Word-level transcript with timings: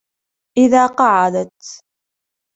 إذَا 0.57 0.85
قَعَدْت 0.87 1.83